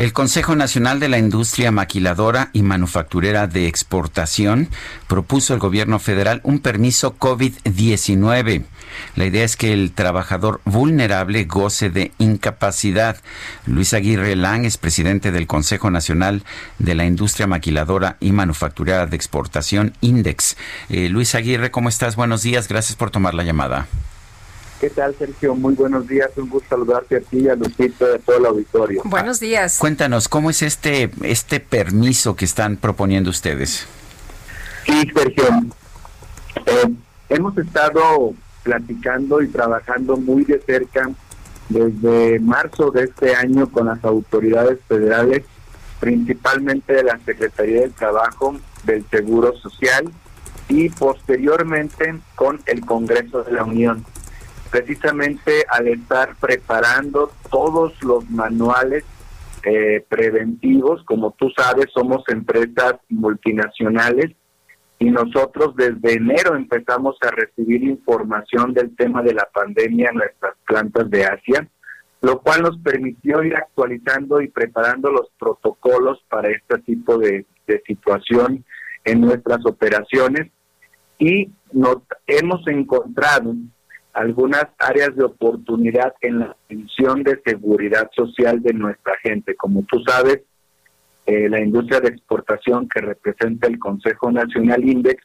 [0.00, 4.70] El Consejo Nacional de la Industria Maquiladora y Manufacturera de Exportación
[5.08, 8.64] propuso al gobierno federal un permiso COVID-19.
[9.14, 13.18] La idea es que el trabajador vulnerable goce de incapacidad.
[13.66, 16.44] Luis Aguirre Lang es presidente del Consejo Nacional
[16.78, 20.56] de la Industria Maquiladora y Manufacturera de Exportación, INDEX.
[20.88, 22.16] Eh, Luis Aguirre, ¿cómo estás?
[22.16, 22.68] Buenos días.
[22.68, 23.86] Gracias por tomar la llamada.
[24.80, 25.54] ¿Qué tal, Sergio?
[25.54, 26.30] Muy buenos días.
[26.36, 29.02] Un gusto saludarte a ti y a Lucito de todo el auditorio.
[29.04, 29.76] Buenos días.
[29.76, 33.86] Cuéntanos, ¿cómo es este, este permiso que están proponiendo ustedes?
[34.86, 35.44] Sí, Sergio.
[36.64, 36.94] Eh,
[37.28, 41.10] hemos estado platicando y trabajando muy de cerca
[41.68, 45.42] desde marzo de este año con las autoridades federales,
[46.00, 50.10] principalmente de la Secretaría del Trabajo, del Seguro Social
[50.70, 54.06] y posteriormente con el Congreso de la Unión
[54.70, 59.04] precisamente al estar preparando todos los manuales
[59.64, 64.30] eh, preventivos, como tú sabes, somos empresas multinacionales
[64.98, 70.54] y nosotros desde enero empezamos a recibir información del tema de la pandemia en nuestras
[70.66, 71.68] plantas de Asia,
[72.20, 77.82] lo cual nos permitió ir actualizando y preparando los protocolos para este tipo de, de
[77.86, 78.64] situación
[79.04, 80.50] en nuestras operaciones.
[81.18, 83.54] Y nos hemos encontrado
[84.20, 89.56] algunas áreas de oportunidad en la atención de seguridad social de nuestra gente.
[89.56, 90.42] Como tú sabes,
[91.24, 95.24] eh, la industria de exportación que representa el Consejo Nacional Index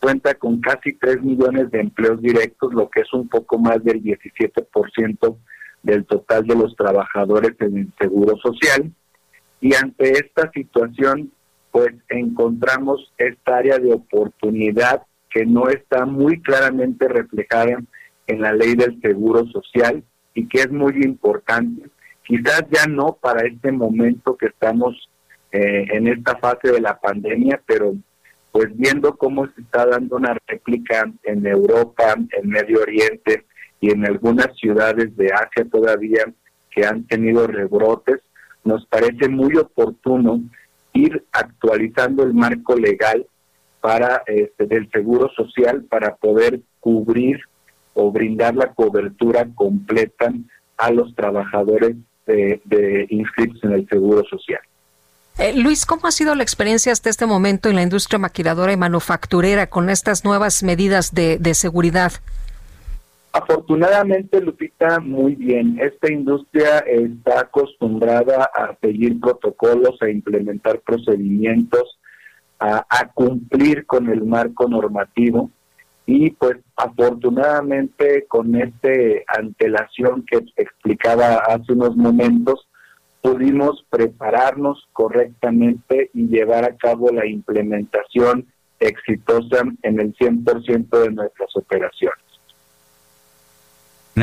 [0.00, 4.02] cuenta con casi 3 millones de empleos directos, lo que es un poco más del
[4.02, 5.36] 17%
[5.82, 8.92] del total de los trabajadores en el Seguro Social.
[9.62, 11.32] Y ante esta situación,
[11.70, 17.78] pues encontramos esta área de oportunidad que no está muy claramente reflejada
[18.30, 20.02] en la ley del seguro social
[20.34, 21.90] y que es muy importante,
[22.24, 25.10] quizás ya no para este momento que estamos
[25.50, 27.94] eh, en esta fase de la pandemia, pero
[28.52, 33.46] pues viendo cómo se está dando una réplica en Europa, en Medio Oriente
[33.80, 36.24] y en algunas ciudades de Asia todavía
[36.70, 38.20] que han tenido rebrotes,
[38.62, 40.40] nos parece muy oportuno
[40.92, 43.26] ir actualizando el marco legal
[43.80, 47.40] para este, del seguro social para poder cubrir
[47.94, 50.32] o brindar la cobertura completa
[50.76, 51.96] a los trabajadores
[52.26, 54.60] de, inscritos en el Seguro Social.
[55.38, 58.76] Eh, Luis, ¿cómo ha sido la experiencia hasta este momento en la industria maquiladora y
[58.76, 62.12] manufacturera con estas nuevas medidas de, de seguridad?
[63.32, 65.78] Afortunadamente, Lupita, muy bien.
[65.80, 71.98] Esta industria está acostumbrada a seguir protocolos, a implementar procedimientos,
[72.58, 75.50] a, a cumplir con el marco normativo
[76.10, 78.90] y pues afortunadamente con esta
[79.28, 82.66] antelación que explicaba hace unos momentos,
[83.22, 88.48] pudimos prepararnos correctamente y llevar a cabo la implementación
[88.80, 92.19] exitosa en el 100% de nuestras operaciones.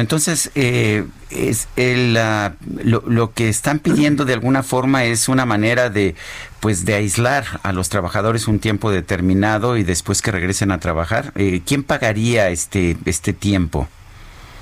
[0.00, 6.14] Entonces, eh, es lo, lo, que están pidiendo de alguna forma es una manera de,
[6.60, 11.32] pues, de aislar a los trabajadores un tiempo determinado y después que regresen a trabajar.
[11.34, 13.88] Eh, ¿Quién pagaría este, este tiempo?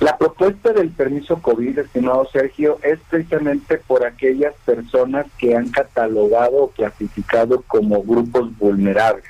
[0.00, 6.64] La propuesta del permiso COVID, estimado Sergio, es precisamente por aquellas personas que han catalogado
[6.64, 9.24] o clasificado como grupos vulnerables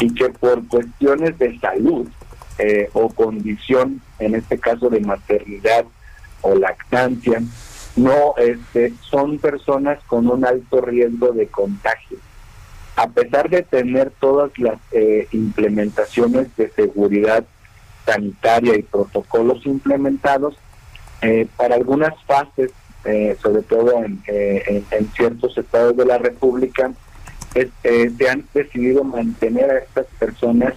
[0.00, 2.08] y que por cuestiones de salud
[2.56, 5.86] eh, o condición, en este caso de maternidad
[6.40, 7.42] o lactancia,
[7.96, 12.18] no este, son personas con un alto riesgo de contagio.
[12.94, 17.44] A pesar de tener todas las eh, implementaciones de seguridad
[18.06, 20.56] sanitaria y protocolos implementados,
[21.22, 22.70] eh, para algunas fases,
[23.42, 26.90] sobre todo en, en, ciertos estados de la República,
[27.52, 30.72] se han decidido mantener a estas personas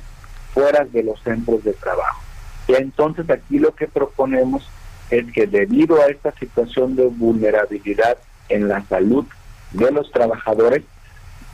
[0.57, 2.19] fuera de los centros de trabajo.
[2.67, 4.67] Y entonces aquí lo que proponemos
[5.11, 8.17] es que debido a esta situación de vulnerabilidad
[8.49, 9.25] en la salud
[9.73, 10.83] de los trabajadores,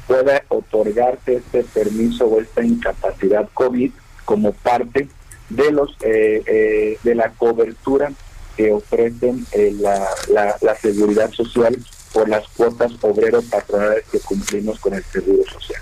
[0.07, 3.91] pueda otorgarse este permiso o esta incapacidad COVID
[4.23, 5.09] como parte
[5.49, 8.09] de los eh, eh, de la cobertura
[8.55, 11.77] que ofrecen eh, la, la, la seguridad social
[12.13, 15.81] por las cuotas obreros patronales que cumplimos con el Seguro Social.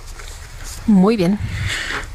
[0.87, 1.37] Muy bien.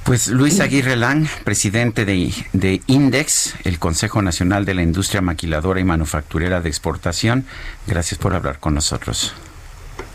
[0.06, 5.81] Pues Luis Aguirre Lang, presidente de, de, INDEX, el Consejo Nacional de la Industria Maquiladora
[5.81, 7.44] y Manufacturera de Exportación,
[7.88, 9.35] gracias por hablar con nosotros.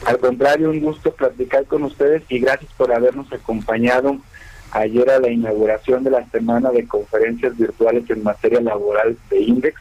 [0.06, 4.16] Al contrario, un gusto platicar con ustedes y gracias por habernos acompañado
[4.72, 9.76] ayer a la inauguración de la semana de conferencias virtuales en materia laboral de INDEX,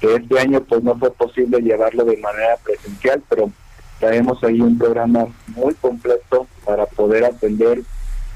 [0.00, 3.52] que este año pues no fue posible llevarlo de manera presencial, pero
[4.00, 7.82] traemos ahí un programa muy completo para poder atender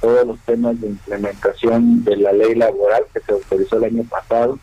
[0.07, 4.57] todos los temas de implementación de la ley laboral que se autorizó el año pasado,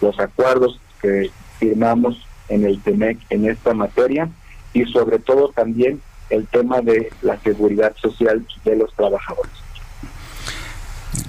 [0.00, 4.28] los acuerdos que firmamos en el TEMEC en esta materia
[4.72, 9.52] y sobre todo también el tema de la seguridad social de los trabajadores.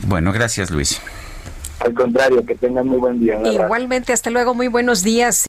[0.07, 0.99] Bueno, gracias Luis.
[1.81, 3.39] Al contrario, que tengan muy buen día.
[3.45, 5.45] Igualmente, hasta luego, muy buenos días.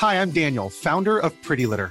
[0.00, 1.90] Hi, I'm Daniel, founder of Pretty Litter.